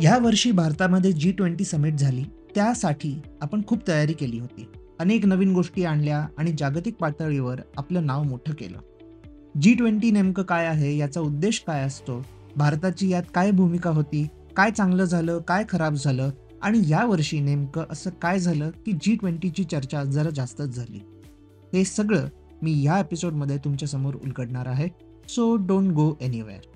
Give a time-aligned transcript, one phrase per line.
[0.00, 2.24] ह्या वर्षी भारतामध्ये जी ट्वेंटी समिट झाली.
[2.54, 4.68] त्यासाठी आपण खूप तयारी केली होती.
[4.98, 8.78] अनेक नवीन गोष्टी आणल्या आणि जागतिक पातळीवर आपलं नाव मोठं केलं.
[9.60, 10.96] जी ट्वेंटी नेमकं काय आहे?
[10.96, 12.26] याचा उद्देश काय असतो?
[12.56, 14.26] भारताची यात काय भूमिका होती?
[14.56, 15.38] काय चांगलं झालं?
[15.38, 16.30] काय खराब झालं?
[16.62, 21.00] आणि या वर्षी नेमकं असं काय झालं की जी ट्वेंटीची चर्चा जरा जास्तच झाली?
[21.74, 22.28] हे सगळं
[22.62, 24.88] मी या एपिसोडमध्ये तुमच्यासमोर उलगडणार आहे.
[25.28, 26.75] So don't go anywhere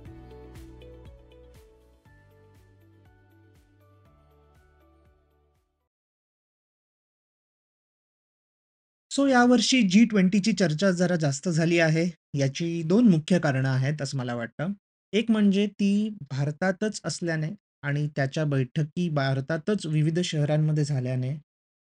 [9.11, 12.09] so यावर्षी जी ट्वेंटीची चर्चा जरा जास्त झाली आहे.
[12.33, 14.71] याची दोन मुख्य कारणं आहेत असं मला वाटतं.
[15.13, 17.49] एक म्हणजे ती भारतातच असल्याने
[17.83, 21.35] आणि त्याच्या बैठकी भारतातच विविध शहरांमध्ये झाल्याने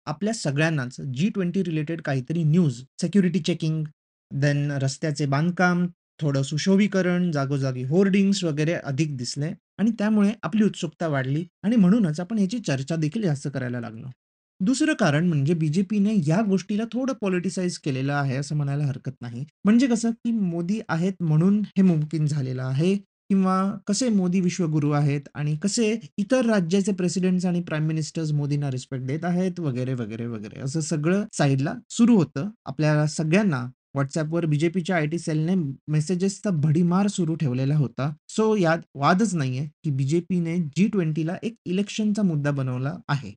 [0.06, 3.84] आपल्या सगळ्यांनाच जी ट्वेंटी रिलेटेड काहीतरी न्यूज सेक्युरिटी चेकिंग
[4.30, 5.86] देन रस्त्याचे बांधकाम
[6.20, 12.38] थोडं सुशोभीकरण जागोजागी होर्डिंग्स वगैरे अधिक दिसले आणि त्यामुळे आपली उत्सुकता वाढली आणि म्हणूनच आपण
[12.38, 14.08] याची चर्चा देखील जास्त करायला लागलो.
[14.60, 19.44] दुसरं कारण म्हणजे बीजेपीने या गोष्टीला थोडं पॉलिटिसाइज केलेलं आहे असं म्हणायला हरकत नाही.
[19.64, 22.94] म्हणजे कसं, की मोदी आहेत म्हणून हे मुमकिन झालेलं आहे
[23.30, 23.54] किंवा
[23.86, 29.24] कसे मोदी विश्वगुरू आहेत आणि कसे इतर राज्याचे प्रेसिडेंट्स आणि प्राईम मिनिस्टर्स मोदींना रिस्पेक्ट देत
[29.24, 30.60] आहेत वगैरे, वगैरे, वगैरे.
[30.60, 32.48] असं सगळं साईडला सुरू होतं.
[32.64, 33.60] आपल्या सगळ्यांना
[33.94, 35.54] व्हॉट्सअपवर बीजेपीच्या आयटी सेलने
[35.88, 38.10] मेसेजेसचा भडीमार सुरू ठेवलेला होता.
[38.28, 43.32] सो यात वादच नाहीये, की बीजेपीने जी20ला एक इलेक्शनचा मुद्दा बनवला आहे.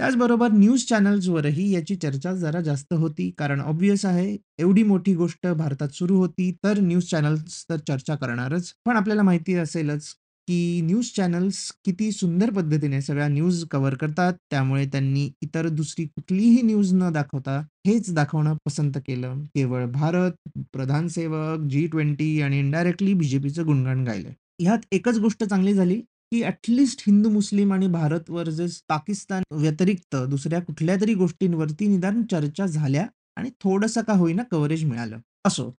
[0.00, 3.30] त्याचबरोबर न्यूज चॅनल्सवरही याची चर्चा जरा जास्त होती.
[3.38, 8.72] कारण ऑब्व्हियस आहे, एवढी मोठी गोष्ट भारतात सुरू होती, तर न्यूज चॅनल्स तर चर्चा करणारच.
[8.86, 10.08] पण आपल्याला माहिती असेलच,
[10.48, 14.32] की न्यूज चॅनल्स किती सुंदर पद्धतीने सगळ्या न्यूज कव्हर करतात.
[14.50, 19.44] त्यामुळे त्यांनी इतर दुसरी कुठलीही न्यूज न दाखवता हेच दाखवणं पसंत केलं.
[19.44, 24.32] केवळ भारत, प्रधान सेवक, जी-20 आणि इनडायरेक्टली बीजेपीचं गुणगान गायलंय.
[24.60, 30.60] ह्यात एकच गोष्ट चांगली झाली, की ऍटलिस्ट हिंदू, मुस्लिम आणि भारत वर्सेस पाकिस्तान व्यतिरिक्त दुसऱ्या
[30.62, 35.18] कुठल्या तरी गोष्टींवरती निदान चर्चा झाल्या आणि थोडंसं का होईना कव्हरेज मिळालं.
[35.44, 35.70] असो,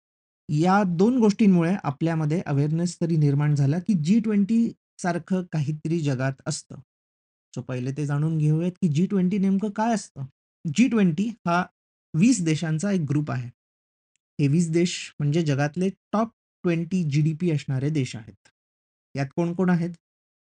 [0.49, 4.73] या दोन गोष्टींमुळे आपल्यामध्ये अवेअरनेस तरी निर्माण झाला, की जी-20
[5.03, 6.77] सारखं काहीतरी जगात असतं.
[7.55, 10.27] सो पहिले ते जाणून घेऊयात, की जी-20 नेमकं काय असतं?
[10.75, 11.65] जी-20 हा
[12.15, 13.49] वीस देशांचा एक ग्रुप आहे.
[14.41, 16.29] हे वीस देश म्हणजे जगातले टॉप
[16.65, 18.49] 20 जी-डी-पी असणारे देश आहेत.
[19.17, 19.91] यात कोण-कोण आहेत?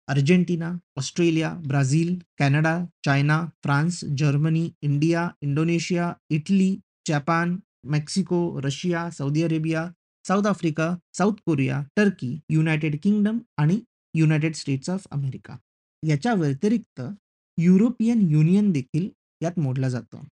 [0.08, 9.90] Argentina, Australia, Brazil, Canada, China, France, Germany, India, Indonesia, Italy, Japan, Mexico, Russia, Saudi Arabia,
[10.28, 13.80] South Africa, South Korea, Turkey, United Kingdom आणि
[14.14, 15.56] युनायटेड स्टेट्स ऑफ अमेरिका.
[16.06, 17.00] याच्या व्यतिरिक्त
[17.58, 19.08] युरोपियन युनियन देखील
[19.42, 20.24] यात मोडला जातो.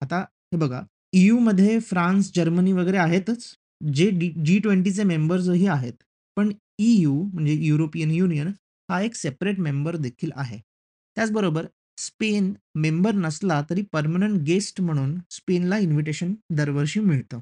[0.00, 0.82] आता हे बघा,
[1.12, 3.54] ईयूमध्ये फ्रान्स, जर्मनी वगैरे आहेतच,
[3.94, 4.10] जे
[4.44, 5.92] जी ट्वेंटीचे मेंबर्सही आहेत.
[6.36, 8.50] पण ईयू म्हणजे युरोपियन युनियन
[8.88, 10.60] हा एक सेपरेट मेंबर देखील आहे.
[11.16, 11.66] त्याचबरोबर
[11.98, 17.40] स्पेन मेंबर नसला तरी परमनंट गेस्ट म्हणून स्पेनला इन्व्हिटेशन दरवर्षी मिळतं.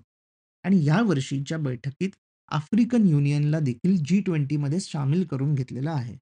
[0.64, 2.10] आणि या वर्षीच्या बैठकीत
[2.48, 4.22] आफ्रिकन युनियनला देखील जी
[4.56, 6.16] मध्ये सामील करून घेतलेलं आहे.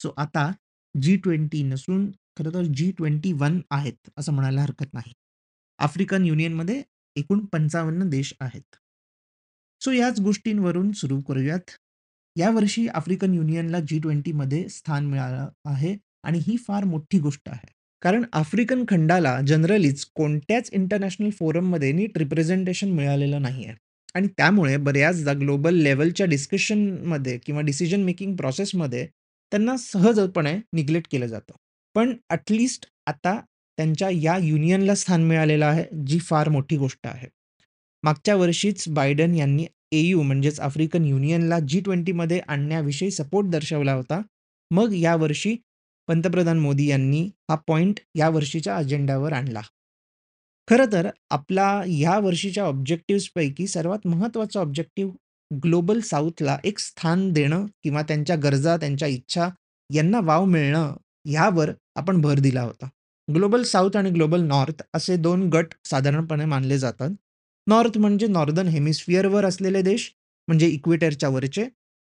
[0.00, 0.50] सो आता
[0.94, 5.12] जी-20 नसून खरं तर जी-21 आहेत असं म्हणायला हरकत नाही.
[5.78, 6.82] आफ्रिकन युनियनमध्ये
[7.16, 8.76] एकूण 55 देश आहेत.
[9.80, 11.70] सो याच गोष्टींवरून सुरू करूयात.
[12.36, 14.00] यावर्षी आफ्रिकन युनियनला जी
[14.32, 17.66] मध्ये स्थान मिळालं आहे आणि ही फार मोठी गोष्ट आहे.
[18.02, 23.74] कारण आफ्रिकन खंडाला जनरलीच कोणत्याच इंटरनॅशनल फोरममध्ये नीट रिप्रेझेंटेशन मिळालेलं नाही आहे
[24.14, 29.06] आणि त्यामुळे बऱ्याचदा ग्लोबल लेवलच्या डिस्कशनमध्ये किंवा डिसिजन मेकिंग प्रोसेसमध्ये
[29.52, 31.54] त्यांना सहजपणे निग्लेक्ट केलं जातं.
[31.94, 33.38] पण ॲटलिस्ट आता
[33.78, 37.28] त्यांच्या या युनियनला स्थान मिळालेलं आहे, जी फार मोठी गोष्ट आहे.
[38.04, 44.20] मागच्या वर्षीच बायडन यांनी एयू म्हणजेच आफ्रिकन युनियनला जी ट्वेंटीमध्ये आणण्याविषयी सपोर्ट दर्शवला होता.
[44.70, 45.56] मग यावर्षी
[46.08, 49.60] पंतप्रधान मोदी यांनी हा पॉईंट या वर्षीच्या अजेंड्यावर आणला.
[50.68, 55.12] खरं तर आपला या वर्षीच्या ऑब्जेक्टिव्सपैकी सर्वात महत्त्वाचा ऑब्जेक्टिव्ह
[55.62, 59.48] ग्लोबल साऊथला एक स्थान देणं किंवा त्यांच्या गरजा, त्यांच्या इच्छा
[59.94, 60.94] यांना वाव मिळणं
[61.26, 62.88] यावर आपण भर दिला होता.
[63.34, 67.10] ग्लोबल साऊथ आणि ग्लोबल नॉर्थ असे दोन गट साधारणपणे मानले जातात.
[67.68, 70.12] नॉर्थ म्हणजे नॉर्दर्न हेमिस्फिअरवर असलेले देश
[70.48, 71.64] म्हणजे इक्वेटरच्या वरचे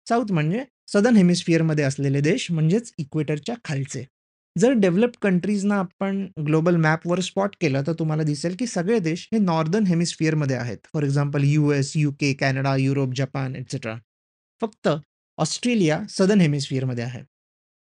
[0.09, 4.05] साऊथ म्हणजे सदर्न हेमिस्फिअरमध्ये असलेले देश म्हणजेच इक्वेटरच्या खालचे.
[4.59, 9.39] जर डेव्हलप्ड कंट्रीजना आपण ग्लोबल मॅपवर स्पॉट केलं तर तुम्हाला दिसेल की सगळे देश हे
[9.39, 10.79] नॉर्दर्न हेमिस्फिअरमध्ये आहेत.
[10.85, 13.95] For example US, UK, Canada, Europe, Japan etcetera.
[14.61, 14.89] फक्त
[15.39, 17.23] ऑस्ट्रेलिया सदर्न हेमिस्फिअरमध्ये आहे.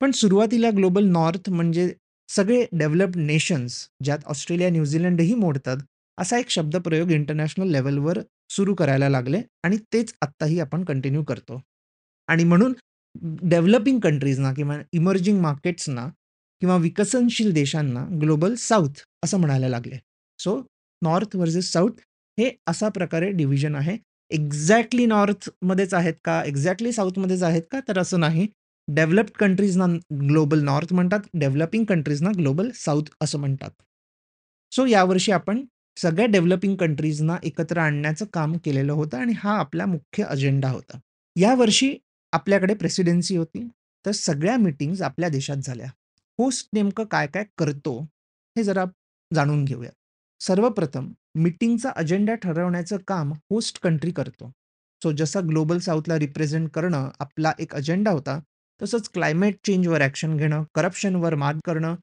[0.02, 1.94] पण सुरुवातीला ग्लोबल नॉर्थ म्हणजे
[2.30, 5.78] सगळे डेव्हलप्ड नेशन्स ज्यात ऑस्ट्रेलिया, न्यूझीलंडही मोडतात,
[6.20, 8.20] असा एक शब्दप्रयोग इंटरनॅशनल लेवलवर
[8.50, 11.62] सुरू करायला लागले आणि तेच आत्ताही आपण कंटिन्यू करतो.
[12.28, 12.74] आणि म्हणून
[13.22, 16.08] डेव्हलपिंग कंट्रीजना किंवा इमर्जिंग मार्केट्सना
[16.60, 19.96] किंवा विकसनशील देशांना ग्लोबल साऊथ असं म्हणायला लागले.
[20.40, 20.66] सो
[21.02, 21.90] नॉर्थ व्हर्सेस साऊथ
[22.40, 23.98] हे असा प्रकारे डिव्हिजन आहे.
[24.30, 26.44] एक्झॅक्टली नॉर्थमध्येच आहेत का?
[26.44, 27.80] एक्झॅक्टली साऊथमध्येच आहेत का?
[27.88, 28.48] तर असं नाही.
[28.88, 29.86] डेव्हलप्ड कंट्रीजना
[30.28, 31.20] ग्लोबल नॉर्थ म्हणतात.
[31.34, 33.72] डेव्हलपिंग कंट्रीजना ग्लोबल साऊथ असं म्हणतात.
[34.72, 35.66] सो यावर्षी आपण
[36.02, 41.00] सगळ्या डेव्हलपिंग कंट्रीजना एकत्र आणण्याचं काम केलेलं होतं आणि हा आपला मुख्य अजेंडा होता.
[41.36, 41.98] यावर्षी
[42.32, 43.70] आपल्याकडे प्रेसिडेन्सी होती.
[44.06, 45.88] तर सगळ्या मीटिंग्ज आपल्या देशात झाल्या.
[46.38, 48.00] होस्ट नेमकं काय-काय करतो,
[48.58, 48.86] हे जरा
[49.34, 49.90] जाणून घेऊया.
[50.40, 54.52] सर्वप्रथम मीटिंगचा अजेंडा ठरवण्याचं काम होस्ट कंट्री करतो.
[55.04, 58.40] सो जसा ग्लोबल साऊथला रिप्रेझेंट करणं आपला एक अजेंडा होता,
[58.82, 61.96] तसंच क्लायमेट चेंजवर ॲक्शन घेणं, करप्शनवर मात करणं,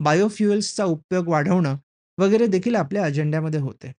[0.00, 1.76] बायोफ्युएल्सचा उपयोग वाढवणं
[2.18, 3.92] वगैरे देखील आपल्या अजेंड्यामध्ये होते.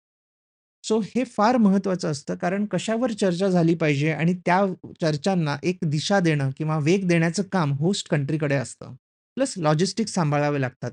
[0.84, 4.64] सो हे फार महत्त्वाचं असतं कारण कशावर चर्चा झाली पाहिजे आणि त्या
[5.00, 8.94] चर्चांना एक दिशा देणं किंवा वेग देण्याचं काम होस्ट कंट्रीकडे असतं.
[9.36, 10.90] प्लस लॉजिस्टिक्स सांभाळावे लागतात.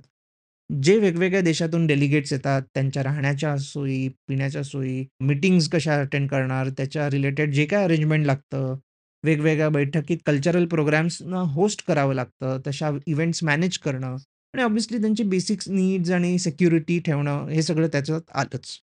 [0.70, 7.10] जे वेगवेगळ्या देशातून डेलिगेट्स येतात, त्यांच्या राहण्याच्या सोयी, पिण्याच्या सोयी, मिटिंग्स कशा अटेंड करणार, त्याच्या
[7.10, 8.76] रिलेटेड जे काय अरेंजमेंट लागतं,
[9.24, 14.16] वेगवेगळ्या बैठकीत कल्चरल प्रोग्राम्सना होस्ट करावं लागतं, तशा इव्हेंट्स मॅनेज करणं
[14.54, 18.80] आणि ऑब्व्हियसली त्यांची बेसिक नीड्स आणि सिक्युरिटी ठेवणं, हे सगळं त्याच्यात आलंच.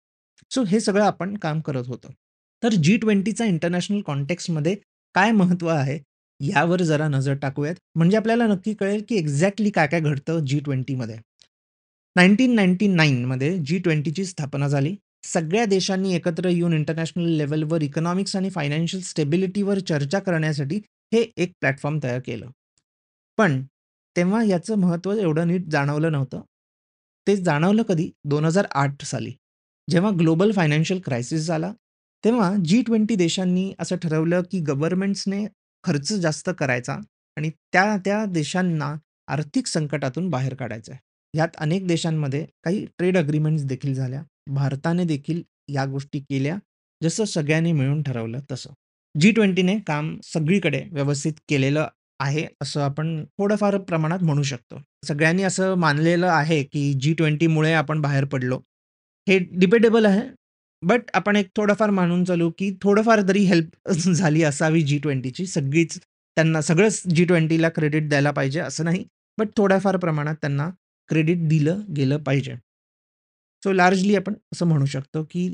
[0.51, 2.09] सो हे सगळं आपण काम करत होतो.
[2.63, 4.75] तर जी20चा इंटरनॅशनल कॉन्टेक्स्टमध्ये
[5.15, 5.99] काय महत्त्व आहे,
[6.41, 7.75] यावर जरा नजर टाकूयात.
[7.95, 11.17] म्हणजे आपल्याला नक्की कळेल की एक्झॅक्टली काय-काय घडतं जी20मध्ये.
[12.17, 14.95] 1999 मध्ये जी20ची स्थापना झाली.
[15.25, 20.77] सगळ्या देशांनी एकत्र येऊन इंटरनॅशनल लेवलवर इकॉनॉमिक्स आणि फायनान्शियल स्टेबिलिटीवर चर्चा करण्यासाठी
[21.13, 22.51] हे एक प्लॅटफॉर्म तयार केलं.
[23.39, 23.63] पण
[24.17, 26.41] तेव्हा याचं महत्त्व एवढं नीट जाणवलं नव्हतं.
[27.29, 28.11] ते जाणवलं कधी?
[28.25, 29.33] 2008 साली.
[29.91, 31.73] जेव्हा ग्लोबल फायनान्शियल क्रायसिस झाला,
[32.25, 35.47] तेव्हा जी20 देशांनी असं ठरवलं की गव्हर्नमेंट्सने
[35.85, 36.93] खर्च जास्त करायचा
[37.37, 38.95] आणि त्या-त्या देशांना
[39.29, 41.01] आर्थिक संकटातून बाहेर काढायचं आहे.
[41.39, 44.23] यात अनेक देशांमध्ये काही ट्रेड अग्रीमेंट्स देखील झाल्या.
[44.47, 46.57] भारताने देखील या गोष्टी केल्या,
[47.03, 48.71] जसं सगळ्यांनी मिळून ठरवलं तसं.
[49.21, 51.89] जी20ने काम सगळीकडे व्यवस्थित केलेलं
[52.21, 54.81] आहे, असं आपण थोडंफार प्रमाणात म्हणू शकतो.
[55.07, 58.61] सगळ्यांनी असं मानलेलं आहे की जी20मुळे आपण बाहेर पडलो.
[59.27, 60.23] हे डिबेटेबल आहे.
[60.83, 65.47] बट आपण एक थोडंफार मानून चालू की थोडंफार तरी हेल्प झाली असावी जी20ची.
[65.47, 69.05] सगळीच त्यांना सगळंच जी20ला क्रेडिट द्यायला पाहिजे असं नाही.
[69.39, 70.71] बट थोड्याफार प्रमाणात त्यांना
[71.11, 72.55] क्रेडिट दिलं गेलं पाहिजे.
[73.63, 75.49] सो लार्जली आपण असं म्हणू शकतो की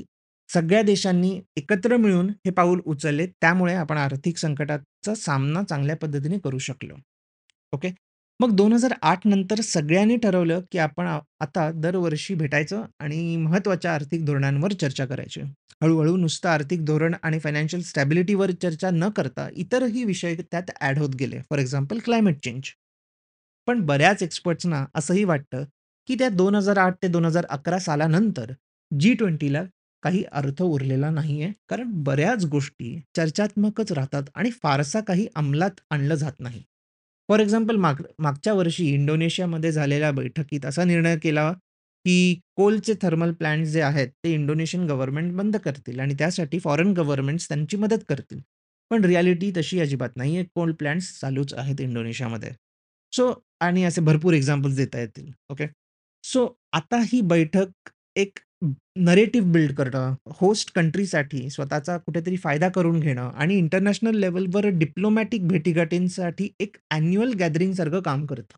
[0.53, 3.27] सगळ्या देशांनी एकत्र मिळून हे पाऊल उचलले.
[3.27, 6.95] त्यामुळे आपण आर्थिक संकटाचा सामना चांगल्या पद्धतीने करू शकलो.
[7.73, 7.91] ओके.
[8.41, 11.07] मग 2008 नंतर सगळ्यांनी ठरवलं की आपण
[11.41, 15.41] आता दरवर्षी भेटायचं आणि महत्त्वाच्या आर्थिक धोरणांवर चर्चा करायची.
[15.83, 21.15] हळूहळू नुसतं आर्थिक धोरण आणि फायनान्शियल स्टॅबिलिटीवर चर्चा न करता इतरही विषय त्यात ॲड होत
[21.15, 21.39] गेले.
[21.41, 22.63] For example climate change.
[23.67, 25.65] पण बऱ्याच एक्सपर्ट्सना असंही वाटतं
[26.09, 28.53] की त्या 2008 ते 2011 सालानंतर
[28.91, 29.63] जी20ला
[30.03, 31.53] काही अर्थ उरलेला नाहीये.
[31.69, 36.63] कारण बऱ्याच गोष्टी चर्चात्मकच राहतात आणि फारसा काही अंमलात आणलं जात नाही.
[37.29, 41.53] फॉर एक्झाम्पल माग मागच्या वर्षी इंडोनेशियामध्ये झालेल्या बैठकीत असा निर्णय केला
[42.05, 47.49] की कोलचे थर्मल प्लांट्स जे आहेत, ते इंडोनेशियन गव्हर्नमेंट बंद करतील आणि त्यासाठी फॉरेन गव्हर्नमेंट्स
[47.49, 48.41] त्यांची मदत करतील.
[48.91, 50.45] पण रिॲलिटी तशी अजिबात नाहीये.
[50.45, 52.51] कोल प्लांट्स चालूच आहेत इंडोनेशियामध्ये.
[53.13, 55.31] सो आणि असे भरपूर एक्झाम्पल्स देता येतील.
[55.51, 55.67] ओके.
[56.25, 63.31] सो आता ही बैठक एक नरेटिव्ह बिल्ड करणं, होस्ट कंट्रीसाठी स्वतःचा कुठेतरी फायदा करून घेणं
[63.35, 68.57] आणि इंटरनॅशनल लेव्हलवर डिप्लोमॅटिक भेटीगाठींसाठी एक अॅन्युअल गॅदरिंगसारखं काम करतं.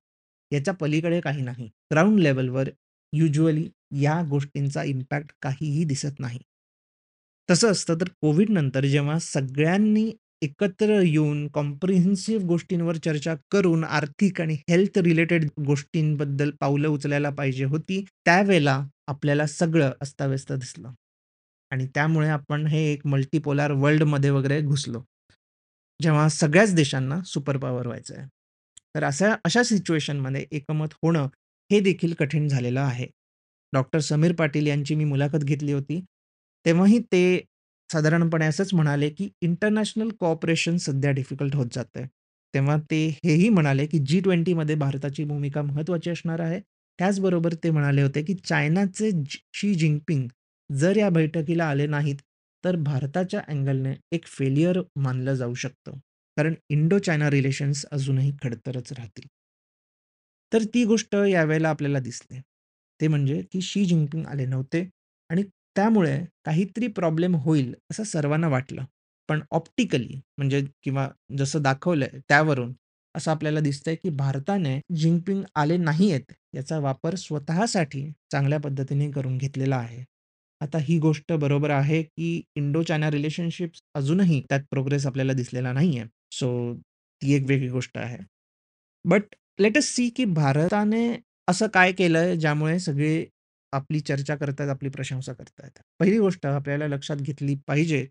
[0.53, 1.69] याच्या पलीकडे काही नाही.
[1.91, 2.69] ग्राउंड लेव्हलवर
[3.13, 3.69] युज्युअली
[4.03, 6.39] या गोष्टींचा इम्पॅक्ट काहीही दिसत नाही.
[7.49, 10.11] तसं असतं तर कोविडनंतर जेव्हा सगळ्यांनी
[10.43, 18.05] एकत्र येऊन कॉम्प्रिहेन्सिव्ह गोष्टींवर चर्चा करून आर्थिक आणि हेल्थ रिलेटेड गोष्टींबद्दल पावलं उचलायला पाहिजे होती,
[18.25, 20.93] त्यावेळेला आपल्याला सगळं अस्ताव्यस्त दिसलं.
[21.71, 25.03] आणि त्यामुळे आपण हे एक मल्टीपोलार वर्ल्डमध्ये वगैरे घुसलो.
[26.01, 28.25] जेव्हा सगळ्याच देशांना सुपर पॉवर व्हायचंय.
[28.95, 31.29] तर अशा अशा सिच्युएशनमध्ये एकमत होणं
[31.71, 33.07] हे देखील कठीण झालेलं आहे.
[33.73, 36.01] डॉक्टर समीर पाटील यांची मी मुलाखत घेतली होती.
[36.67, 37.23] तेव्हाही ते
[37.93, 42.07] साधारणपणे असंच म्हणाले, की इंटरनॅशनल कॉपरेशन सध्या डिफिकल्ट होत जातंय.
[42.55, 46.61] तेव्हा ते हेही म्हणाले, की जी20मध्ये भारताची भूमिका महत्त्वाची असणार आहे.
[46.99, 49.11] त्याचबरोबर ते म्हणाले होते, की चायनाचे
[49.53, 50.27] शी जिनपिंग
[50.71, 52.17] जर या बैठकीला आले नाहीत,
[52.65, 55.99] तर भारताच्या अँगलने एक फेलियर मानलं जाऊ शकतं.
[56.37, 59.27] कारण इंडो चायना रिलेशन्स अजूनही खडतरच राहतील.
[60.53, 62.41] तर ती गोष्ट यावेळेला आपल्याला दिसते.
[63.01, 64.89] ते म्हणजे की शी जिनपिंग आले नव्हते
[65.31, 65.43] आणि
[65.77, 68.85] त्यामुळे काहीतरी प्रॉब्लेम होईल असं सर्वांना वाटलं.
[69.29, 72.73] पण ऑप्टिकली म्हणजे किंवा जसं दाखवलंय त्यावरून
[73.15, 79.77] असं आपल्याला दिसतंय की भारताने जिनपिंग आले नाहीयेत याचा वापर स्वतःसाठी चांगल्या पद्धतीने करून घेतलेला
[79.77, 80.03] आहे.
[80.61, 86.05] आता ही गोष्ट बरोबर आहे की इंडो चायना रिलेशनशिप्स अजूनही त्यात प्रोग्रेस आपल्याला दिसलेला नाहीये.
[86.33, 86.75] सो
[87.23, 88.19] ती एक वेगळी गोष्ट आहे.
[89.05, 89.23] बट
[89.59, 91.07] लेट अस सी की भारताने
[91.49, 93.25] असं काय केलंय ज्यामुळे सगळे
[93.73, 95.79] आपली चर्चा करतायत, आपली प्रशंसा करतायत.
[96.01, 98.07] पहिली गोष्ट आपल्याला लक्षात घेतली पाहिजे.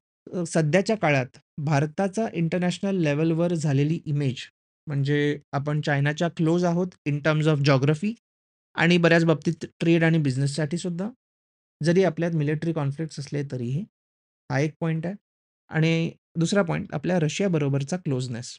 [0.47, 4.41] सध्याच्या काळात भारताचा इंटरनॅशनल लेवलवर झालेली इमेज
[4.87, 8.13] म्हणजे आपण चायनाच्या क्लोज आहोत इन टर्म्स ऑफ जॉग्रफी
[8.75, 11.09] आणि बऱ्याच बाबतीत ट्रेड आणि बिझनेससाठी सुद्धा.
[11.81, 13.81] जरी आपल्यात मिलिटरी कॉन्फ्लिक्ट्स असले तरीही.
[14.49, 15.15] हा एक पॉईंट आहे.
[15.69, 18.57] आणि दुसरा पॉईंट आपल्या रशियाबरोबरचा क्लोजनेस.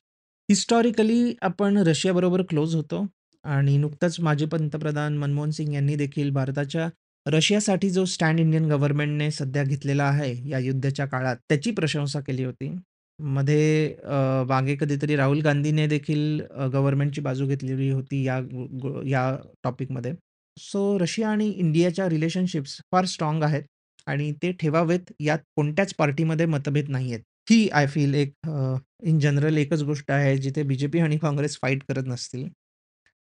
[0.48, 3.06] हिस्टॉरिकली आपण रशियाबरोबर क्लोज होतो
[3.44, 6.88] आणि नुकतंच माजी पंतप्रधान मनमोहन सिंग यांनी देखील भारताच्या
[7.26, 12.70] रशियासाठी जो स्टँड इंडियन गव्हर्नमेंटने सध्या घेतलेला आहे या युद्धाच्या काळात, त्याची प्रशंसा केली होती.
[13.18, 19.02] मध्ये अ, मागे कधीतरी राहुल गांधीने देखील अ, गव्हर्नमेंटची बाजू घेतलेली होती या गो गो
[19.06, 19.30] या
[19.64, 20.12] टॉपिकमध्ये.
[20.56, 23.62] सो रशिया आणि इंडियाच्या रिलेशनशिप्स फार स्ट्राँग आहेत
[24.06, 27.20] आणि ते ठेवावेत यात कोणत्याच पार्टीमध्ये मतभेद नाहीयेत.
[27.50, 31.82] ही आय फील एक अ, इन जनरल एकच गोष्ट आहे जिथे बी-जे-पी आणि काँग्रेस फाईट
[31.88, 32.48] करत नसतील.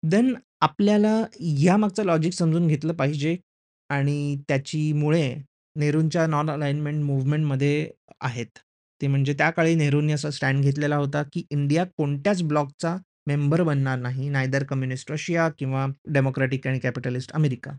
[0.03, 3.35] देन आपल्याला यामागचं लॉजिक समजून घेतलं पाहिजे
[3.89, 5.35] आणि त्याची मुळे
[5.75, 7.89] नेहरूंच्या नॉन अलाइनमेंट मूव्हमेंटमध्ये
[8.21, 8.47] आहेत.
[9.01, 12.95] ते म्हणजे त्या काळी नेहरूंनी असा स्टँड घेतलेला होता, की इंडिया कोणत्याच ब्लॉकचा
[13.27, 14.29] मेंबर बनणार नाही.
[14.29, 17.71] नायदर कम्युनिस्ट रशिया किंवा डेमोक्रॅटिक आणि कॅपिटलिस्ट अमेरिका.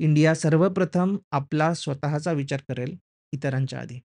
[0.00, 2.96] इंडिया सर्वप्रथम आपला स्वतःचा विचार करेल
[3.32, 4.00] इतरांच्या आधी.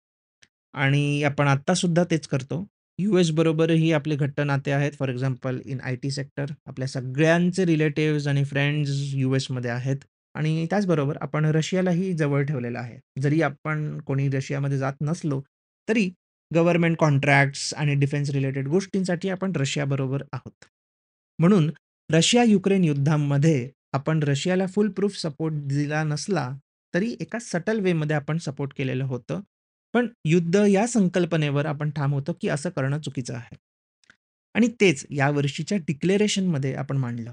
[0.74, 2.66] आणि आपण आत्तासुद्धा तेच करतो.
[2.98, 4.92] यूएस बरोबरही आपले घट्ट नाते आहेत.
[4.92, 9.96] For example in IT sector आपल्या सगळ्यांचे रिलेटिव्हज आणि फ्रेंड्स यूएसमध्ये आहेत
[10.34, 12.98] आणि त्याचबरोबर आपण रशियालाही जवळ ठेवलेलं आहे.
[13.20, 15.40] जरी आपण कोणी रशियामध्ये जात नसलो,
[15.88, 16.10] तरी
[16.50, 20.64] गव्हर्नमेंट कॉन्ट्रॅक्ट्स आणि डिफेन्स रिलेटेड गोष्टींसाठी आपण रशियाबरोबर आहोत.
[21.38, 21.70] म्हणून
[22.10, 26.48] रशिया-युक्रेन युद्धामध्ये आपण रशियाला फुल प्रूफ सपोर्ट दिला नसला,
[26.94, 29.40] तरी एका सटल वेमध्ये आपण सपोर्ट केलेलं होतं.
[29.94, 33.56] पण युद्ध या संकल्पनेवर आपण ठाम होतो, की असं करणं चुकीचं आहे.
[34.54, 37.32] आणि तेच यावर्षीच्या डिक्लेरेशनमध्ये आपण मांडलं.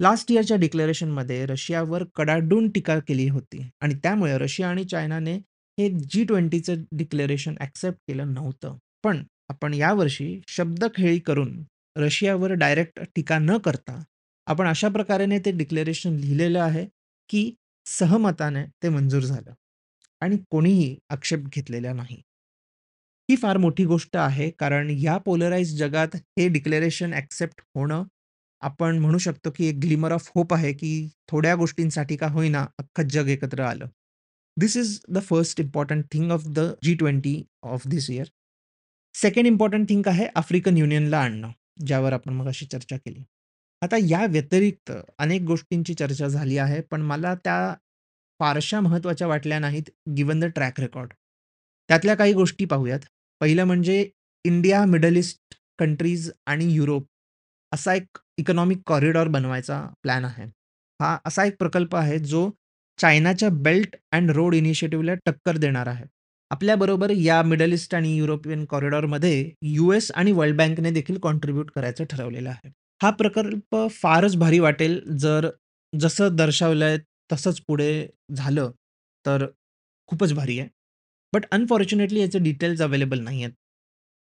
[0.00, 5.34] लास्ट इयरच्या डिक्लेरेशनमध्ये रशियावर कडाडून टीका केली होती आणि त्यामुळे रशिया आणि चायनाने
[5.78, 8.76] हे जी20चं डिक्लेरेशन ॲक्सेप्ट केलं नव्हतं.
[9.04, 11.62] पण आपण यावर्षी शब्दखेळी करून
[11.96, 14.02] रशियावर डायरेक्ट टीका न करता,
[14.46, 16.84] आपण अशा प्रकारेने ते डिक्लेरेशन लिहिलेलं आहे,
[17.30, 17.50] की
[17.86, 19.52] सहमताने ते मंजूर झालं
[20.20, 22.22] आणि कोणीही आक्षेप घेतलेला नाही.
[23.30, 28.04] ही फार मोठी गोष्ट आहे, कारण या पोलराइज जगात हे डिक्लेरेशन ॲक्सेप्ट होणं,
[28.62, 33.08] आपण म्हणू शकतो, की एक ग्लिमर ऑफ होप आहे, की थोड्या गोष्टींसाठी का होईना अख्खं
[33.08, 33.86] जग एकत्र आलं.
[34.56, 38.26] This is the first important thing of the G20 of this year.
[39.14, 41.50] Second important thing आहे आफ्रिकन युनियनला आणणं,
[41.86, 43.22] ज्यावर आपण मग अशी चर्चा केली.
[43.82, 47.74] आता या व्यतिरिक्त अनेक गोष्टींची चर्चा झाली आहे, पण मला त्या
[48.40, 51.12] फारशा महत्त्वाच्या वाटल्या नाहीत गिवन द ट्रॅक रेकॉर्ड.
[51.88, 53.00] त्यातल्या काही गोष्टी पाहूयात.
[53.40, 54.10] पहिलं म्हणजे
[54.44, 57.06] इंडिया, मिडल ईस्ट कंट्रीज आणि युरोप
[57.72, 60.44] असा एक इकॉनॉमिक कॉरिडॉर बनवायचा प्लॅन आहे.
[61.00, 62.50] हा असा एक प्रकल्प आहे, जो
[62.98, 66.04] चायनाच्या बेल्ट अँड रोड इनिशिएटिव्हला टक्कर देणार आहे.
[66.50, 72.48] आपल्याबरोबर या मिडल ईस्ट आणि युरोपियन कॉरिडॉरमध्ये यूएस आणि वर्ल्ड बँकने देखील कॉन्ट्रीब्यूट करायचं ठरवलेलं
[72.48, 72.68] आहे.
[73.02, 75.48] हा प्रकल्प फारच भारी वाटेल, जर
[76.00, 76.98] जसं दर्शवलंय
[77.30, 77.90] तसंच पुढे
[78.34, 78.70] झालं,
[79.24, 79.46] तर
[80.08, 80.68] खूपच भारी आहे.
[81.32, 83.54] बट अनफॉर्च्युनेटली याचे डिटेल्स अवेलेबल नाही आहेत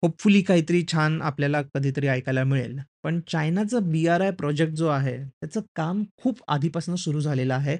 [0.03, 2.77] होपफुली काहीतरी छान आपल्याला कधीतरी ऐकायला मिळेल.
[3.03, 7.77] पण चायनाचा बी-आर-आय प्रोजेक्ट जो आहे, त्याचं काम खूप आधीपासून सुरू झालेलं आहे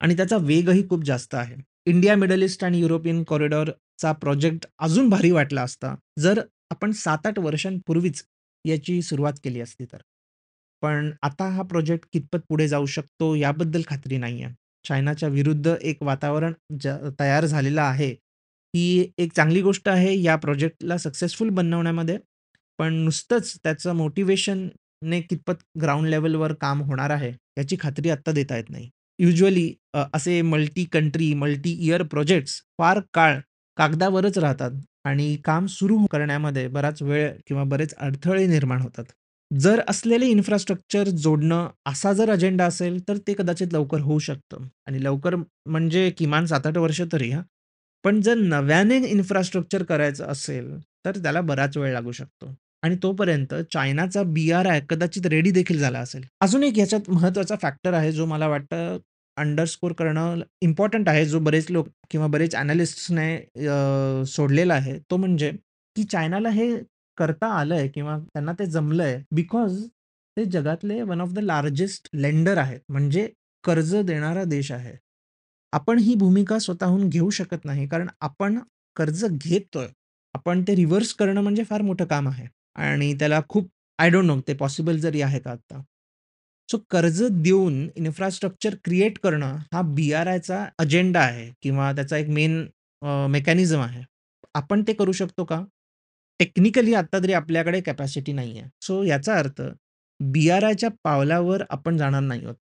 [0.00, 1.56] आणि त्याचा वेगही खूप जास्त आहे.
[1.86, 6.40] इंडिया, मिडल ईस्ट आणि युरोपियन कॉरिडॉरचा प्रोजेक्ट अजून भारी वाटला असता, जर
[6.70, 8.22] आपण 7-8 वर्षांपूर्वीच
[8.64, 10.00] याची सुरुवात केली असती तर.
[10.82, 14.48] पण आता हा प्रोजेक्ट कितपत पुढे जाऊ शकतो याबद्दल खात्री नाहीये.
[14.84, 16.88] चायनाच्या विरुद्ध एक वातावरण ज
[17.20, 18.10] तयार झालेलं आहे.
[18.74, 22.18] ही एक चांगली गोष्ट आहे या प्रोजेक्टला सक्सेसफुल बनवण्यामध्ये.
[22.78, 28.70] पण नुसतंच त्याचं मोटिव्हेशनने कितपत ग्राउंड लेव्हलवर काम होणार आहे, याची खात्री आत्ता देता येत
[28.70, 28.88] नाही.
[29.18, 33.38] युज्युअली अ, असे multi country, multi year projects फार काळ
[33.76, 34.70] कागदावरच राहतात
[35.04, 39.04] आणि काम सुरू करण्यामध्ये बराच वेळ किंवा बरेच अडथळे निर्माण होतात.
[39.50, 45.02] जर असलेले इन्फ्रास्ट्रक्चर जोडणं असा जर अजेंडा असेल, तर ते कदाचित लवकर होऊ शकतं आणि
[45.04, 45.34] लवकर
[45.66, 47.40] म्हणजे किमान 7-8 वर्ष तरी हा
[48.04, 50.70] पण जर नव्याने इन्फ्रास्ट्रक्चर करायचं असेल,
[51.04, 56.22] तर त्याला बराच वेळ लागू शकतो आणि तोपर्यंत चायनाचा बी-आर-आय कदाचित रेडी देखील झाला असेल.
[56.40, 58.98] अजून एक ह्याच्यात महत्त्वाचा फॅक्टर आहे, जो मला वाटतं
[59.36, 64.98] अंडरस्कोर करणं इम्पॉर्टंट आहे, जो बरेच लोक किंवा बरेच एनालिस्ट्सने सोडलेला आहे.
[65.10, 65.50] तो म्हणजे
[65.96, 66.70] की चायनाला हे
[67.20, 69.82] करता आलंय किंवा त्यांना ते जमलंय बिकॉज
[70.36, 72.80] ते जगातले one of the largest lender आहेत.
[72.88, 73.28] म्हणजे
[73.64, 74.94] कर्ज देणारा देश आहे.
[75.72, 78.58] आपण ही भूमिका स्वतःहून घेऊ शकत नाही, कारण आपण
[78.96, 79.88] कर्ज घेतोय.
[80.34, 82.46] आपण ते रिव्हर्स करणं म्हणजे फार मोठं काम आहे
[82.78, 85.80] आणि त्याला खूप आय डोंट नो ते पॉसिबल जरी आहे का आता?
[86.68, 92.64] सो कर्ज देऊन इन्फ्रास्ट्रक्चर क्रिएट करणं हा बी-आर-आयचा अजेंडा आहे किंवा त्याचा एक मेन
[93.30, 94.02] मेकॅनिझम आहे.
[94.54, 95.62] आपण ते करू शकतो का?
[96.40, 99.60] टेक्निकली आता तरी आपल्याकडे कॅपॅसिटी नाही आहे सो याचा अर्थ
[100.20, 102.54] बी-आर-आयच्या पावलावर आपण जाणार नाही आहोत.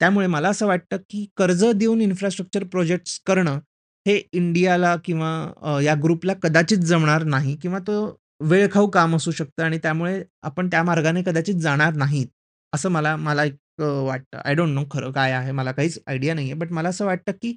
[0.00, 3.58] त्यामुळे मला असं वाटतं, की कर्ज देऊन इन्फ्रास्ट्रक्चर प्रोजेक्ट्स करणं
[4.06, 7.94] हे इंडियाला किंवा या ग्रुपला कदाचित जमणार नाही किंवा तो
[8.42, 12.26] वेळखाऊ काम असू शकतं आणि त्यामुळे आपण त्या मार्गाने कदाचित जाणार नाहीत.
[12.72, 14.38] असं मला मला एक वाटतं.
[14.38, 15.52] आय डोंट नो खरं काय आहे?
[15.52, 17.52] मला काहीच आयडिया नाही आहे बट मला असं वाटतं, की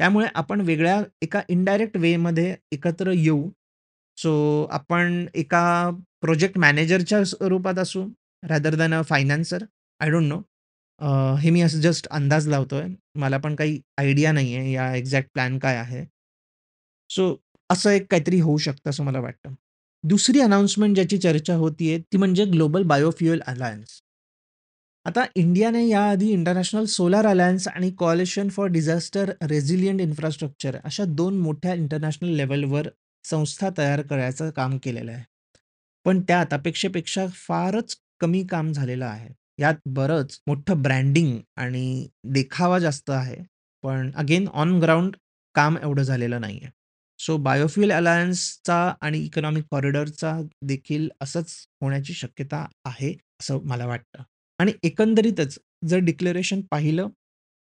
[0.00, 3.48] त्यामुळे आपण वेगळ्या एका इनडायरेक्ट वेमध्ये एकत्र येऊ.
[4.18, 4.32] सो
[4.72, 5.64] आपण एका
[6.20, 8.04] प्रोजेक्ट मॅनेजरच्या स्वरूपात असू
[8.48, 9.64] rather than a financier.
[10.00, 10.40] I don't know.
[11.40, 12.86] हे मी असं जस्ट अंदाज लावतोय.
[13.14, 16.04] मला पण काही आयडिया नाहीये या एक्झॅक्ट प्लॅन काय आहे.
[17.10, 17.34] सो
[17.70, 19.54] असं एक काहीतरी होऊ शकतं असं मला वाटतं.
[20.04, 24.00] दुसरी अनाउन्समेंट ज्याची चर्चा होतीये ती म्हणजे ग्लोबल बायोफ्युएल अलायन्स.
[25.06, 31.74] आता इंडियाने याआधी इंटरनॅशनल सोलार अलायन्स आणि Coalition for Disaster Resilient Infrastructure अशा दोन मोठ्या
[31.74, 32.88] इंटरनॅशनल लेवलवर
[33.24, 35.24] संस्था तयार करायचं काम केलेलं आहे.
[36.04, 39.28] पण त्यात अपेक्षेपेक्षा फारच कमी काम झालेलं आहे.
[39.58, 43.36] यात बरंच मोठं ब्रँडिंग आणि देखावा जास्त आहे.
[43.82, 45.16] पण अगेन ऑन ग्राउंड
[45.54, 46.68] काम एवढं झालेलं नाहीये.
[47.18, 54.22] सो बायोफ्युएल अलायन्सचा आणि इकॉनॉमिक कॉरिडॉरचा देखील असंच होण्याची शक्यता आहे, असं मला वाटतं.
[54.58, 57.08] आणि एकंदरीतच जर डिक्लेरेशन पाहिलं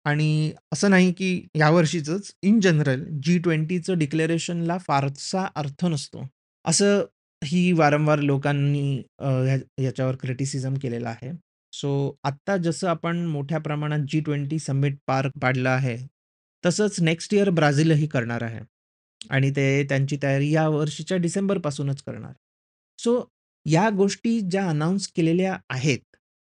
[0.06, 6.28] आणि असं नाही की यावर्षीचंच, इन जनरल जी20चं डिक्लेरेशनला फारसा अर्थ नसतो.
[6.66, 7.04] असं
[7.42, 9.28] ही वारंवार लोकांनी अ,
[9.80, 11.32] ह्या क्रिटिसिझम केलेलं आहे.
[11.74, 11.92] सो
[12.24, 15.98] आत्ता जसं आपण मोठ्या प्रमाणात जी20 समिट पार पाडलं आहे,
[16.64, 18.60] तसंच नेक्स्ट इयर ब्राझीलही करणार आहे
[19.30, 22.34] आणि ते त्यांची तयारी या वर्षीच्या डिसेंबरपासूनच करणार.
[23.00, 23.24] सो
[23.66, 26.00] या गोष्टी ज्या अनाउन्स केलेल्या आहेत,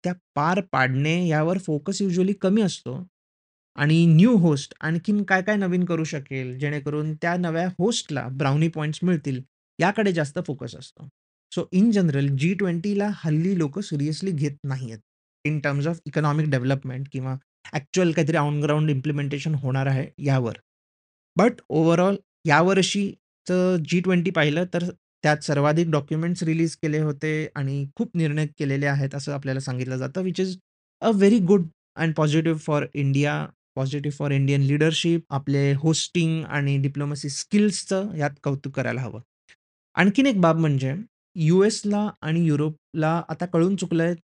[0.03, 3.01] त्या पार पाडणे यावर फोकस युजली कमी असतो
[3.75, 9.41] आणि न्यू होस्ट आणखीन काय-काय नवीन करू शकेल, जेणेकरून त्या नव्या होस्टला ब्राउनी पॉईंट्स मिळतील,
[9.79, 11.07] याकडे जास्त फोकस असतो.
[11.51, 14.99] सो इन जनरल जी20ला हल्ली लोक सिरियसली घेत नाही आहेत
[15.45, 17.35] in terms of economic development किंवा
[17.73, 20.57] ॲक्च्युअल काहीतरी ऑन ग्राउंड इम्प्लिमेंटेशन होणार आहे यावर.
[21.37, 22.15] बट ओव्हरऑल
[22.47, 24.83] यावर्षीचं जी20 पाहिलं तर
[25.23, 30.21] त्यात सर्वाधिक डॉक्युमेंट्स रिलीज केले होते आणि खूप निर्णय केलेले आहेत असं आपल्याला सांगितलं जातं,
[30.21, 30.57] which is
[31.01, 35.21] a very good and positive for India, positive for Indian leadership.
[35.29, 39.21] आपले होस्टिंग आणि डिप्लोमसी स्किल्सचं यात कौतुक करायला हवं.
[39.95, 40.93] आणखीन एक बाब म्हणजे
[41.35, 44.15] यूएसला आणि युरोपला आता कळून चुकलंय,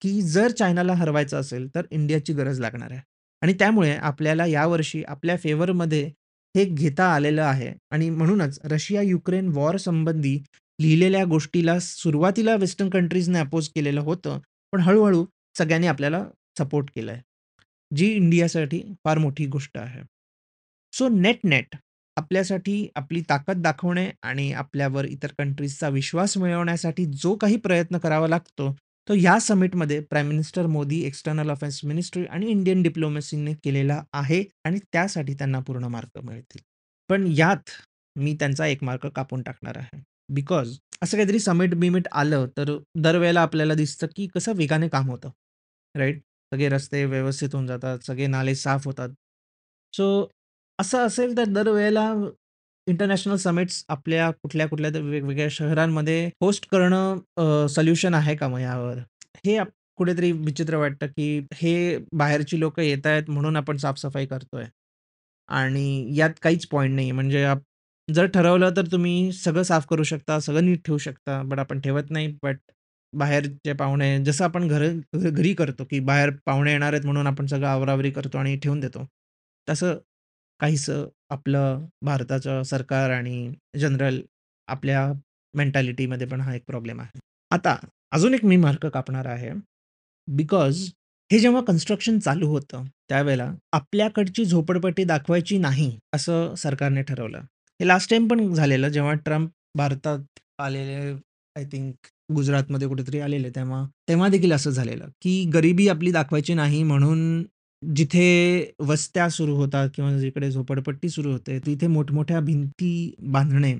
[0.00, 3.00] की जर चायनाला हरवायचं असेल, तर इंडियाची गरज लागणार आहे
[3.42, 6.12] आणि त्यामुळे आपल्याला यावर्षी आपल्या फेवरमध्ये
[6.56, 10.42] हे घेता आलेलं आहे आणि म्हणूनच रशिया-युक्रेन वॉर संबंधी
[10.80, 14.38] लिहिलेल्या गोष्टीला सुरुवातीला वेस्टर्न कंट्रीजने अपोज केलेलं होतं.
[14.72, 15.26] पण हळूहळू
[15.58, 16.24] सगळ्यांनी आपल्याला
[16.58, 17.20] सपोर्ट केलंय.
[17.90, 20.02] जी इंडियासाठी फार मोठी गोष्ट आहे.
[20.92, 21.76] सो नेट-नेट
[22.16, 28.72] आपल्यासाठी आपली ताकद दाखवणे आणि आपल्यावर इतर कंट्रीजचा विश्वास मिळवण्यासाठी जो काही प्रयत्न करावा लागतो,
[29.08, 34.78] तो या समिटमध्ये prime minister Modi, external affairs ministry आणि इंडियन डिप्लोमसीने केलेला आहे आणि
[34.92, 36.60] त्यासाठी त्यांना पूर्ण मार्क मिळतील.
[37.10, 37.70] पण यात
[38.16, 40.00] मी त्यांचा एक मार्क कापून टाकणार आहे.
[40.28, 45.30] बिकॉज असं काहीतरी समिट-बिमिट आलं, तर दरवेळेला आपल्याला दिसतं, की कसं वेगाने काम होतं,
[45.94, 46.20] राईट
[46.52, 49.08] सगळे रस्ते व्यवस्थित होऊन जातात, सगळे नाले साफ होतात.
[49.94, 50.06] सो
[50.78, 52.12] असं असेल तर दरवेळेला
[52.86, 58.98] इंटरनॅशनल समिट्स आपल्या कुठल्या-कुठल्या वेगवेगळ्या शहरांमध्ये होस्ट करणं सोल्युशन आहे का मग यावर?
[59.46, 59.58] हे
[59.98, 64.64] कुठेतरी विचित्र वाटतं, की हे बाहेरची लोकं येतायत म्हणून आपण साफ-सफाई करतोय
[65.48, 67.46] आणि यात काहीच पॉईंट नाही म्हणजे
[68.08, 72.10] जर ठरवलं तर तुम्ही सगळं साफ करू शकता, सगळं नीट ठेवू शकता, बट आपण ठेवत
[72.10, 72.34] नाही.
[72.42, 72.58] बट
[73.12, 74.86] बाहेरचे पाहुणे जसं आपण घर
[75.30, 79.06] घरी करतो, की बाहेर पाहुणे येणार आहेत म्हणून आपण सगळं आवरावरी करतो आणि ठेवून देतो.
[79.68, 79.98] तसं
[80.60, 84.20] काहीसं आपलं भारताचं सरकार आणि जनरल
[84.68, 85.12] आपल्या
[85.54, 87.18] मेंटॅलिटीमध्ये पण हा एक प्रॉब्लेम आहे.
[87.50, 87.76] आता
[88.12, 89.50] अजून एक मी मार्क कापणार आहे.
[90.28, 90.90] बिकॉज
[91.30, 97.38] हे जेव्हा कन्स्ट्रक्शन चालू होतं, त्यावेळेला आपल्याकडची झोपडपट्टी दाखवायची नाही, असं सरकारने ठरवलं.
[97.80, 101.12] हे लास्ट टाईम पण झालेलं जेव्हा ट्रम्प भारतात आलेले
[101.56, 101.94] आय थिंक
[102.30, 107.42] गुजरातमध्ये कुठेतरी आलेले तेव्हा तेव्हा देखील असं झालेलं, की गरिबी आपली दाखवायची नाही म्हणून
[107.82, 113.74] जिथे वस्त्या सुरू होतात किंवा जिकडे झोपडपट्टी सुरू होते, तिथे मोठमोठ्या भिंती बांधणे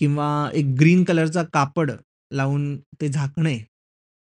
[0.00, 1.90] किंवा एक ग्रीन कलरचा कापड
[2.30, 3.54] लावून ते झाकणे,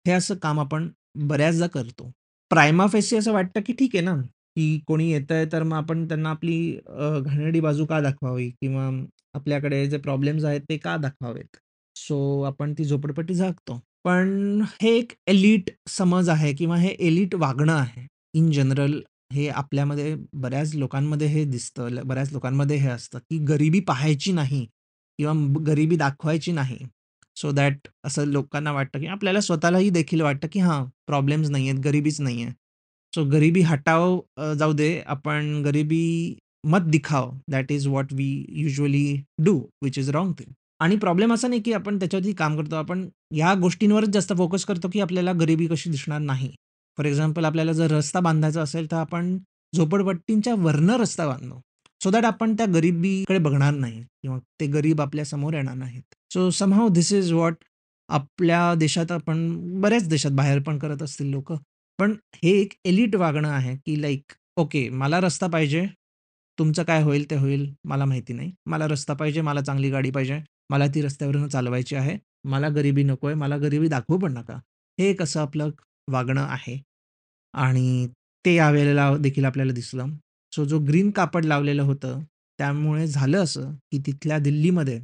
[0.07, 0.88] हे असं काम आपण
[1.29, 2.11] बऱ्याचदा करतो.
[2.51, 4.14] प्रायमा फेसी असं वाटतं, की ठीक आहे ना,
[4.57, 8.88] की कोणी येतंय तर मग आपण त्यांना आपली घाणेरडी बाजू का दाखवावी किंवा
[9.35, 11.57] आपल्याकडे जे प्रॉब्लेम्स आहेत ते का दाखवावेत.
[11.97, 13.81] सो आपण ती झोपडपट्टी झाकतो.
[14.05, 18.07] पण हे एक एलिट समज आहे किंवा हे एलिट वागणं आहे.
[18.35, 19.01] इन जनरल
[19.33, 22.01] हे आपल्यामध्ये बऱ्याच लोकांमध्ये हे दिसतं.
[22.05, 24.65] बऱ्याच लोकांमध्ये हे असतं, की गरिबी पाहायची नाही
[25.19, 25.33] किंवा
[25.67, 26.79] गरिबी दाखवायची नाही.
[27.37, 32.21] सो दॅट असं लोकांना वाटतं, की आपल्याला स्वतःलाही देखील वाटतं, की हां, प्रॉब्लेम्स नाहीयेत, गरिबीच
[32.21, 32.49] नाहीये.
[33.13, 34.21] सो गरिबी हटाव
[34.59, 40.33] जाऊ दे, आपण गरिबी मत दिखाव that is what we usually do, which is wrong
[40.39, 40.53] thing.
[40.81, 42.77] आणि प्रॉब्लेम असा नाही, की आपण त्याच्यावरती काम करतो.
[42.77, 46.51] आपण या गोष्टींवरच जास्त फोकस करतो, की आपल्याला गरिबी कशी दिसणार नाही.
[46.99, 49.39] फॉर एक्झाम्पल आपल्याला जर रस्ता बांधायचा असेल, तर आपण
[49.75, 51.61] झोपडपट्टींच्या वरनं रस्ता बांधतो.
[52.03, 56.03] सो दॅट आपण त्या गरिबीकडे बघणार नाही किंवा ते गरीब आपल्यासमोर येणार नाहीत.
[56.33, 57.55] So somehow this is what
[58.09, 59.49] आपल्या देशात आपण
[59.81, 61.53] बऱ्याच देशात बाहेर पण करत असतील लोक
[61.99, 65.87] पण हे एक एलिट वागणं आहे, की लाईक ओके मला रस्ता पाहिजे.
[66.59, 68.53] तुमचं काय होईल ते होईल मला माहिती नाही.
[68.67, 70.41] मला रस्ता पाहिजे, मला चांगली गाडी पाहिजे.
[70.70, 72.16] मला ती रस्त्यावरून चालवायची आहे.
[72.44, 74.55] मला गरिबी नको आहे मला गरिबी दाखवू पण नका.
[74.98, 75.70] हे एक असं आपलं
[76.09, 76.79] वागणं आहे
[77.55, 78.07] आणि
[78.44, 80.07] ते यावेळेला देखील आपल्याला दिसलं.
[80.52, 82.20] सो जो ग्रीन कापड लावलेलं होतं,
[82.59, 84.98] त्यामुळे झालं असं, की तिथल्या दिल्लीमध्ये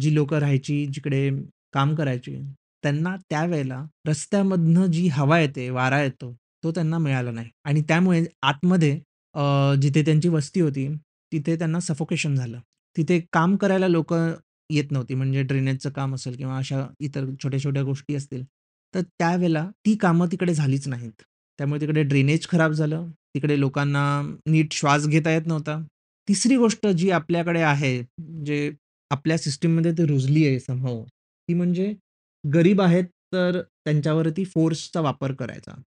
[0.00, 1.28] जी लोकं राहायची, जिकडे
[1.74, 2.36] काम करायची,
[2.84, 8.94] त्यांना त्यावेळेला रस्त्यामधनं जी हवा येते, वारा येतो, तो त्यांना मिळाला नाही आणि त्यामुळे आतमध्ये
[9.82, 10.88] जिथे त्यांची वस्ती होती,
[11.32, 12.58] तिथे त्यांना सफोकेशन झालं.
[12.96, 14.32] तिथे काम करायला लोकं
[14.70, 15.14] येत नव्हती.
[15.14, 18.44] म्हणजे ड्रेनेजचं काम असेल किंवा अशा इतर छोट्या-छोट्या गोष्टी असतील,
[18.94, 21.22] तर त्यावेळेला ती कामं तिकडे झालीच नाहीत.
[21.58, 23.10] त्यामुळे तिकडे ड्रेनेज खराब झालं.
[23.34, 25.84] तिकडे लोकांना नीट श्वास घेता येत नव्हता.
[26.28, 28.02] तिसरी गोष्ट जी आपल्याकडे आहे,
[28.46, 28.72] जे
[29.10, 31.94] आपल्या सिस्टीममध्ये ते रुजली आहे संभव ती म्हणजे
[32.54, 35.80] गरीब आहेत, तर त्यांच्यावरती फोर्सचा वापर करायचा.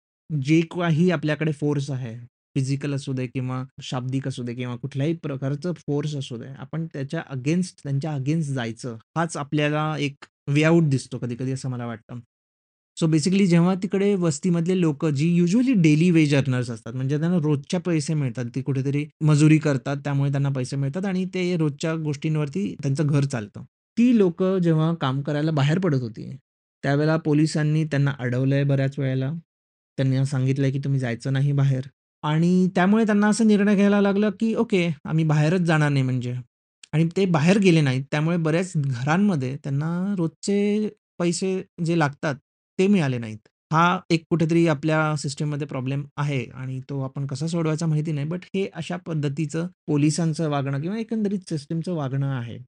[0.43, 5.73] जे काही आपल्याकडे फोर्स आहे, फिजिकल असू दे किंवा शाब्दिक असू दे किंवा कुठल्याही प्रकारचं
[5.79, 8.97] फोर्स असू दे, आपण त्याच्या अगेन्स्ट त्यांच्या अगेन्स्ट जायचं.
[9.17, 12.21] हाच आपल्याला एक वे आऊट दिसतो कधी-कधी असं मला वाटतं.
[12.97, 17.81] सो बेसिकली जेव्हा तिकडे वस्तीमधले लोक जी युजली डेली वेज अर्नर्स असतात, म्हणजे त्यांना रोजच्या
[17.81, 18.45] पैसे मिळतात.
[18.55, 23.65] ते कुठेतरी मजुरी करतात, त्यामुळे त्यांना पैसे मिळतात आणि ते रोजच्या गोष्टींवरती त्यांचं घर चालतं.
[23.97, 26.31] ती लोक जेव्हा काम करायला बाहेर पडत होती,
[26.85, 29.33] त्यावेळेला पोलिसांनी त्यांना अडवलंय बऱ्याच वेळेला.
[29.99, 31.87] त्यांनी सांगितलंय की तुम्ही जायचं नाही बाहेर
[32.25, 36.35] आणि त्यामुळे त्यांना असा निर्णय घ्यायला लागला, की ओके आम्ही बाहेरच जाणार नाही म्हणजे
[36.93, 38.03] आणि ते बाहेर गेले नाहीत.
[38.11, 42.35] त्यामुळे बऱ्याच घरांमध्ये त्यांना रोजचे पैसे जे लागतात,
[42.79, 43.39] ते मिळाले नाहीत.
[43.71, 48.27] हा एक कुठेतरी आपल्या सिस्टीममध्ये प्रॉब्लेम आहे आणि तो आपण कसा सोडवायचा माहिती नाही.
[48.29, 52.59] बट हे अशा पद्धतीचं पोलिसांचं वागणं किंवा एकंदरीत सिस्टीमचं वागणं आहे.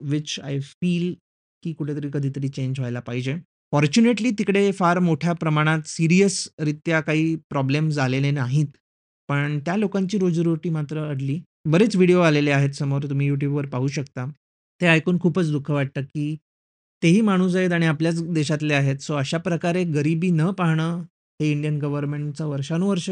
[0.00, 1.14] विच आय फील
[1.62, 3.34] की कुठेतरी कधीतरी चेंज व्हायला पाहिजे.
[3.72, 8.66] फॉर्च्युनेटली तिकडे फार मोठ्या प्रमाणात सिरियसरित्या काही प्रॉब्लेम झालेले नाहीत.
[9.28, 11.40] पण त्या लोकांची रोजीरोटी मात्र अडली.
[11.68, 14.26] बरेच व्हिडिओ आलेले आहेत समोर तुम्ही यूट्यूबवर पाहू शकता.
[14.80, 16.36] ते ऐकून खूपच दुःख वाटतं, की
[17.02, 18.96] तेही माणूस आहेत आणि आपल्याच देशातले आहेत.
[18.96, 21.02] सो अशा प्रकारे गरिबी न पाहणं
[21.40, 23.10] हे इंडियन गव्हर्नमेंटचं वर्षानुवर्ष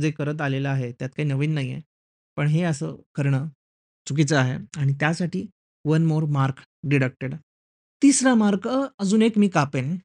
[0.00, 1.80] जे करत आलेलं आहे, त्यात काही नवीन नाहीये.
[2.36, 3.46] पण हे असं करणं
[4.06, 5.46] चुकीचं आहे आणि त्यासाठी
[5.84, 7.34] वन मोर मार्क डिडक्टेड.
[8.02, 9.96] तिसरा मार्क अजून एक मी कापेन.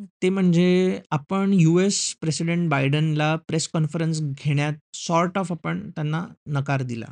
[0.00, 7.06] ते म्हणजे आपण यूएस प्रेसिडेंट बायडनला प्रेस कॉन्फरन्स घेण्यात सॉर्ट ऑफ आपण त्यांना नकार दिला.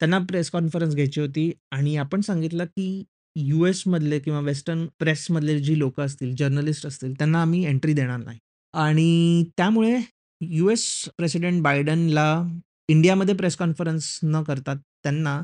[0.00, 3.04] त्यांना प्रेस कॉन्फरन्स घ्यायची होती आणि आपण सांगितलं, की
[3.36, 8.38] यूएसमधले किंवा वेस्टर्न प्रेसमधले जी लोकं असतील, जर्नलिस्ट असतील, त्यांना आम्ही एंट्री देणार नाही.
[8.74, 9.98] आणि त्यामुळे
[10.40, 12.42] यूएस प्रेसिडेंट बायडनला
[12.88, 15.40] इंडियामध्ये प्रेस कॉन्फरन्स न करता त्यांना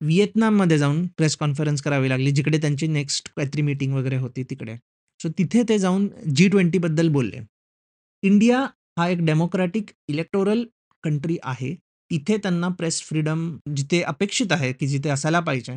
[0.00, 4.76] व्हिएतनाममध्ये जाऊन प्रेस कॉन्फरन्स करावी लागली, जिकडे त्यांची नेक्स्ट काहीतरी मीटिंग वगैरे होती तिकडे.
[5.20, 7.40] सो तिथे ते जाऊन जी ट्वेंटीबद्दल बोलले.
[8.22, 8.60] इंडिया
[8.98, 10.64] हा एक डेमोक्रॅटिक इलेक्टोरल
[11.04, 11.74] कंट्री आहे.
[12.10, 15.76] तिथे त्यांना प्रेस फ्रीडम जिथे अपेक्षित आहे, की जिथे असायला पाहिजे,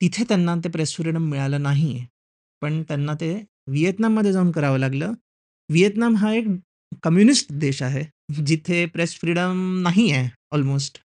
[0.00, 2.04] तिथे त्यांना ते प्रेस फ्रीडम मिळालं नाहीये.
[2.62, 3.34] पण त्यांना ते
[3.66, 5.12] व्हिएतनाममध्ये जाऊन करावं लागलं.
[5.68, 6.44] व्हिएतनाम हा एक
[7.02, 8.04] कम्युनिस्ट देश आहे,
[8.44, 10.98] जिथे प्रेस फ्रीडम नाही आहे ऑलमोस्ट.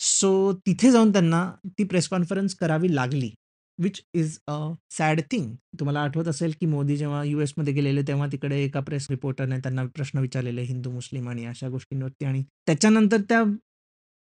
[0.00, 3.30] सो तिथे जाऊन त्यांना ती प्रेस कॉन्फरन्स करावी लागली.
[3.78, 5.54] Which is a sad thing.
[5.80, 10.18] तुम्हाला आठवत असेल, की मोदी जेव्हा युएसमध्ये गेलेले, तेव्हा तिकडे एका प्रेस रिपोर्टरने त्यांना प्रश्न
[10.18, 13.42] विचारलेले हिंदू, मुस्लिम आणि अशा गोष्टींवरती आणि त्याच्यानंतर त्या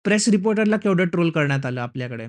[0.06, 2.28] प्रेस रिपोर्टरला केवढं ट्रोल करण्यात आलं आपल्याकडे.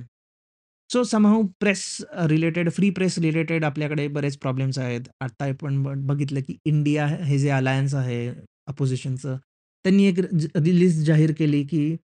[0.90, 1.84] So somehow press
[2.28, 5.00] related free press related आपल्याकडे बरेच प्रॉब्लेम्स आहेत.
[5.20, 8.28] आता आपण बघितलं, की इंडिया हे जे अलायन्स आहे
[8.66, 9.36] अपोजिशनचं
[9.84, 10.18] त्यांनी एक
[10.56, 11.96] रिलीज जाहीर केली, की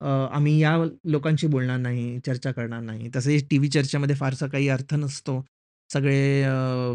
[0.00, 0.76] आम्ही या
[1.10, 3.08] लोकांशी बोलणार नाही, चर्चा करणार नाही.
[3.16, 5.42] तसेच टीव्ही चर्चेमध्ये फारसा काही अर्थ नसतो.
[5.90, 6.44] सगळे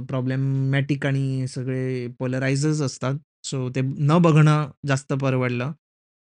[0.07, 3.15] प्रॉब्लेमॅटिक आणि सगळे पोलरायझर्स असतात.
[3.43, 5.71] सो ते न बघणं जास्त परवडलं.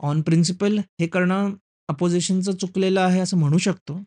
[0.01, 1.51] ऑन प्रिन्सिपल हे करणं
[1.89, 4.03] अपोझिशनचं चुकलेलं आहे असं म्हणू शकतो.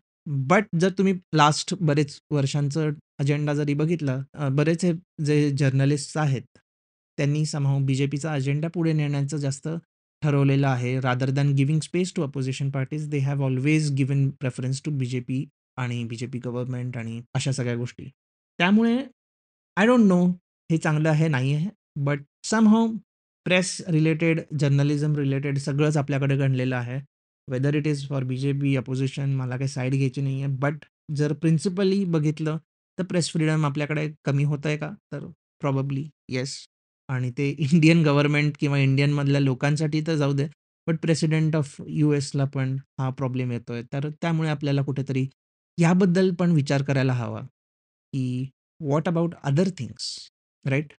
[0.47, 4.17] बट जर तुम्ही लास्ट बरेच वर्षांचं अजेंडा जरी बघितला,
[4.52, 4.86] बरेच
[5.26, 6.43] जे जर्नलिस्ट्स आहेत,
[7.17, 7.80] त्यांनी समहाऊ
[8.12, 9.67] पीचा अजेंडा पुढे नेण्याचं जास्त
[10.22, 11.00] ठरवलेलं आहे.
[11.00, 15.46] Rather than giving space to opposition parties, they have always given preference to BJP
[15.78, 18.10] आणि बीजेपी गव्हर्नमेंट आणि अशा सगळ्या गोष्टी.
[18.60, 18.98] त्यामुळे
[19.78, 20.26] आय डोंट नो
[20.70, 21.70] हे चांगलं आहे, नाही आहे.
[21.96, 22.88] But somehow
[23.46, 27.00] press related, journalism related सगळंच आपल्याकडे गणलेलं आहे.
[27.48, 30.54] Whether it is for BJP, opposition मला काही साईड घ्यायची नाही आहे.
[30.56, 32.58] बट जर प्रिन्सिपली बघितलं,
[32.98, 34.90] तर प्रेस फ्रीडम आपल्याकडे कमी होत आहे का?
[35.14, 35.26] तर
[35.62, 36.58] प्रॉबॅबली येस.
[37.12, 40.47] आणि ते इंडियन गव्हर्नमेंट किंवा इंडियनमधल्या लोकांसाठी तर जाऊ दे,
[40.88, 43.84] बट प्रेसिडेंट ऑफ यू एसला पण हा प्रॉब्लेम येतोय.
[43.93, 45.28] तर त्यामुळे आपल्याला कुठेतरी
[45.78, 48.50] याबद्दल पण विचार करायला हवा, की
[48.82, 50.17] what about other things,
[50.65, 50.93] right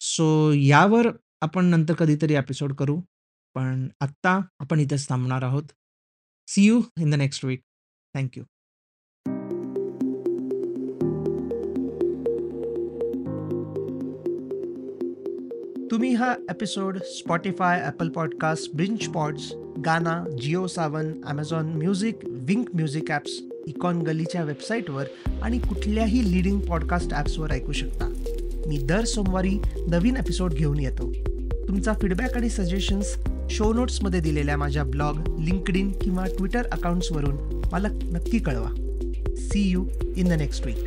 [0.00, 1.08] so यावर
[1.42, 3.00] आपण नंतर कधीतरी एपिसोड करू.
[3.56, 5.64] पण आत्ता आपण इथेच थांबणार आहोत.
[6.48, 7.60] See you in the next week.
[8.14, 8.38] Thank
[16.18, 19.52] हा episode Spotify Apple podcast ब्रिंच pods
[19.84, 23.30] Gaana, Jio Saavn, Amazon Music, Wynk Music apps,
[23.66, 25.04] econ गलीच्या वेबसाईटवर
[25.42, 28.08] आणि कुठल्याही लीडिंग पॉडकास्ट ॲप्सवर ऐकू शकता.
[28.66, 31.12] मी दर सोमवारी नवीन एपिसोड घेऊन येतो.
[31.68, 33.16] तुमचा फीडबॅक आणि सजेशन्स
[33.50, 38.70] शो नोट्समध्ये दिलेल्या माझ्या ब्लॉग, लिंक्डइन किंवा ट्विटर अकाउंट्सवरून मला नक्की कळवा.
[39.36, 39.84] See you
[40.16, 40.78] in the next week.